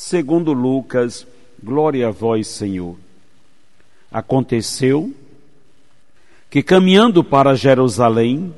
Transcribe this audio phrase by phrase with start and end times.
[0.00, 1.26] segundo Lucas.
[1.62, 2.96] Glória a vós, Senhor.
[4.10, 5.12] Aconteceu
[6.48, 8.54] que, caminhando para Jerusalém,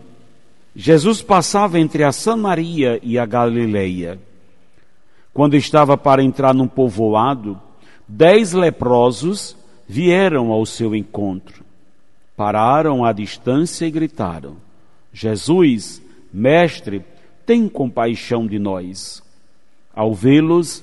[0.74, 4.18] Jesus passava entre a Samaria e a Galileia.
[5.34, 7.60] Quando estava para entrar num povoado,
[8.06, 9.56] dez leprosos
[9.88, 11.62] vieram ao seu encontro
[12.36, 14.56] pararam à distância e gritaram:
[15.12, 16.02] Jesus,
[16.32, 17.04] mestre,
[17.46, 19.22] tem compaixão de nós.
[19.94, 20.82] Ao vê-los,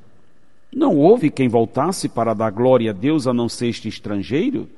[0.73, 4.69] Não houve quem voltasse para dar glória a Deus a não ser este estrangeiro?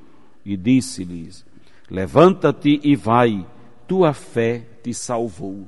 [0.44, 1.44] E disse-lhes:
[1.88, 3.46] Levanta-te e vai,
[3.86, 5.66] tua fé te salvou.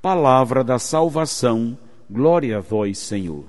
[0.00, 1.78] Palavra da salvação,
[2.10, 3.44] glória a vós, Senhor.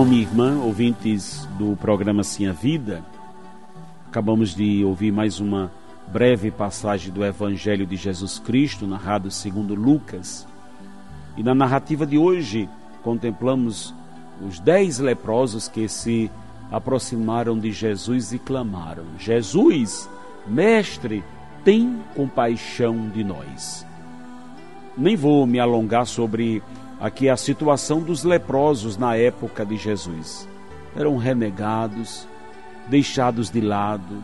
[0.00, 3.04] Irmão, minha irmã, ouvintes do programa Sim a Vida,
[4.08, 5.70] acabamos de ouvir mais uma
[6.08, 10.46] breve passagem do Evangelho de Jesus Cristo, narrado segundo Lucas.
[11.36, 12.68] E na narrativa de hoje,
[13.02, 13.94] contemplamos
[14.46, 16.30] os dez leprosos que se
[16.70, 20.08] aproximaram de Jesus e clamaram: Jesus,
[20.46, 21.22] mestre,
[21.62, 23.84] tem compaixão de nós.
[25.00, 26.62] Nem vou me alongar sobre
[27.00, 30.46] aqui a situação dos leprosos na época de Jesus.
[30.94, 32.28] Eram renegados,
[32.86, 34.22] deixados de lado,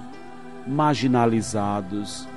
[0.67, 2.29] marginalizados,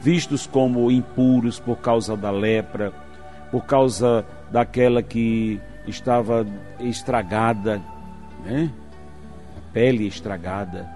[0.00, 2.94] vistos como impuros por causa da lepra,
[3.50, 6.46] por causa daquela que estava
[6.80, 7.78] estragada,
[8.42, 8.70] né?
[9.54, 10.88] A pele estragada.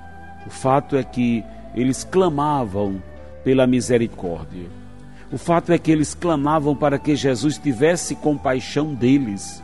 [0.47, 3.03] O fato é que eles clamavam
[3.45, 4.86] pela misericórdia.
[5.31, 9.63] O fato é que eles clamavam para que Jesus tivesse compaixão deles.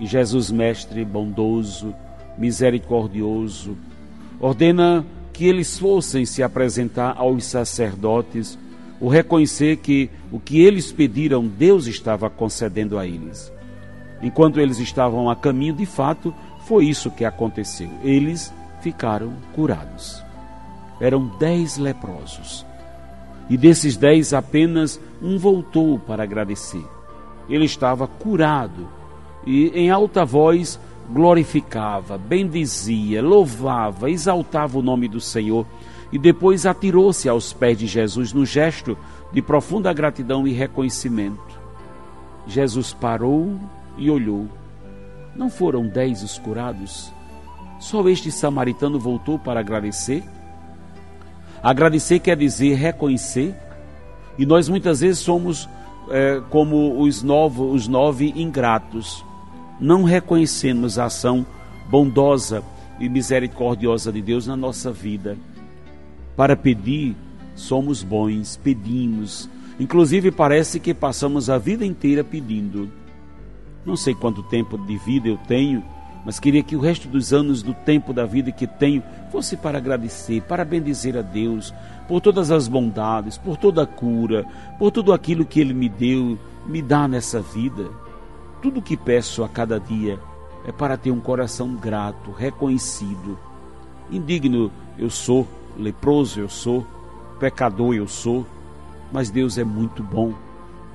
[0.00, 1.94] E Jesus, mestre bondoso,
[2.38, 3.76] misericordioso,
[4.40, 5.04] ordena
[5.34, 8.58] que eles fossem se apresentar aos sacerdotes,
[8.98, 13.52] o reconhecer que o que eles pediram, Deus estava concedendo a eles.
[14.22, 16.34] Enquanto eles estavam a caminho, de fato,
[16.66, 17.90] foi isso que aconteceu.
[18.02, 20.22] Eles ficaram curados.
[21.00, 22.64] Eram dez leprosos
[23.50, 26.86] e desses dez, apenas um voltou para agradecer.
[27.48, 28.88] Ele estava curado
[29.44, 30.78] e, em alta voz,
[31.10, 35.66] glorificava, bendizia, louvava, exaltava o nome do Senhor
[36.12, 38.96] e depois atirou-se aos pés de Jesus no gesto
[39.32, 41.60] de profunda gratidão e reconhecimento.
[42.46, 43.58] Jesus parou
[43.98, 44.46] e olhou.
[45.34, 47.12] Não foram dez os curados?
[47.80, 50.22] Só este samaritano voltou para agradecer?
[51.62, 53.54] Agradecer quer dizer reconhecer,
[54.38, 55.68] e nós muitas vezes somos
[56.10, 59.24] é, como os, novo, os nove ingratos,
[59.78, 61.46] não reconhecemos a ação
[61.88, 62.62] bondosa
[62.98, 65.36] e misericordiosa de Deus na nossa vida.
[66.36, 67.16] Para pedir,
[67.54, 69.48] somos bons, pedimos,
[69.78, 72.90] inclusive parece que passamos a vida inteira pedindo.
[73.84, 75.82] Não sei quanto tempo de vida eu tenho,
[76.24, 79.78] mas queria que o resto dos anos do tempo da vida que tenho fosse para
[79.78, 81.72] agradecer, para bendizer a Deus
[82.06, 84.44] por todas as bondades, por toda a cura,
[84.78, 87.88] por tudo aquilo que Ele me deu, me dá nessa vida.
[88.60, 90.18] Tudo o que peço a cada dia
[90.66, 93.38] é para ter um coração grato, reconhecido.
[94.10, 95.46] Indigno eu sou,
[95.78, 96.86] leproso eu sou,
[97.38, 98.44] pecador eu sou,
[99.10, 100.34] mas Deus é muito bom,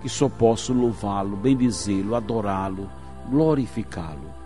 [0.02, 2.90] que só posso louvá-lo, bendizê-lo, adorá-lo,
[3.30, 4.45] glorificá-lo.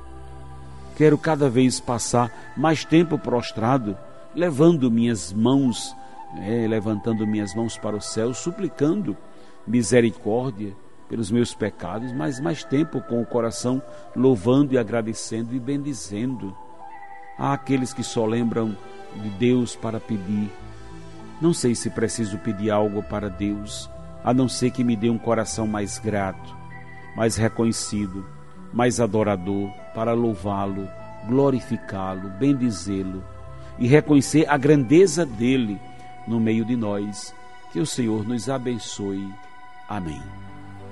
[1.00, 3.98] Quero cada vez passar mais tempo prostrado,
[4.36, 5.96] levando minhas mãos,
[6.42, 9.16] é, levantando minhas mãos para o céu, suplicando
[9.66, 10.75] misericórdia,
[11.07, 13.81] pelos meus pecados, mas mais tempo com o coração
[14.13, 16.54] louvando e agradecendo e bendizendo.
[17.38, 18.75] Há aqueles que só lembram
[19.16, 20.52] de Deus para pedir.
[21.40, 23.90] Não sei se preciso pedir algo para Deus,
[24.22, 26.54] a não ser que me dê um coração mais grato,
[27.16, 28.25] mais reconhecido,
[28.74, 30.88] mais adorador, para louvá-lo,
[31.28, 33.22] glorificá-lo, bendizê-lo
[33.78, 35.78] e reconhecer a grandeza dele
[36.25, 37.36] no meio de nós.
[37.74, 39.30] Que o Senhor nos abençoe.
[39.90, 40.22] Amém.